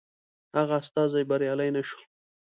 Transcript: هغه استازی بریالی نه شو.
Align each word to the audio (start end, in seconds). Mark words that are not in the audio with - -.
هغه 0.57 0.75
استازی 0.81 1.23
بریالی 1.29 1.69
نه 1.75 1.81
شو. 1.87 1.99